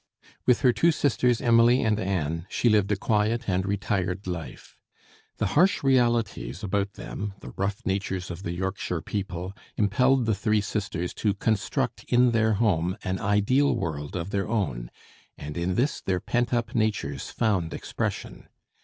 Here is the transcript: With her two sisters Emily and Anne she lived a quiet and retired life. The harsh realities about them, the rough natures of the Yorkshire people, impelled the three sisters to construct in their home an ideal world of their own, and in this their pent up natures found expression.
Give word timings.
With 0.47 0.61
her 0.61 0.73
two 0.73 0.91
sisters 0.91 1.41
Emily 1.41 1.83
and 1.83 1.99
Anne 1.99 2.47
she 2.49 2.69
lived 2.69 2.91
a 2.91 2.95
quiet 2.95 3.47
and 3.47 3.67
retired 3.67 4.25
life. 4.25 4.75
The 5.37 5.49
harsh 5.53 5.83
realities 5.83 6.63
about 6.63 6.93
them, 6.93 7.35
the 7.41 7.51
rough 7.55 7.85
natures 7.85 8.31
of 8.31 8.41
the 8.41 8.51
Yorkshire 8.51 9.03
people, 9.03 9.53
impelled 9.77 10.25
the 10.25 10.33
three 10.33 10.61
sisters 10.61 11.13
to 11.21 11.35
construct 11.35 12.03
in 12.05 12.31
their 12.31 12.53
home 12.53 12.97
an 13.03 13.19
ideal 13.19 13.75
world 13.75 14.15
of 14.15 14.31
their 14.31 14.47
own, 14.49 14.89
and 15.37 15.55
in 15.55 15.75
this 15.75 16.01
their 16.01 16.19
pent 16.19 16.51
up 16.51 16.73
natures 16.73 17.29
found 17.29 17.71
expression. 17.71 18.47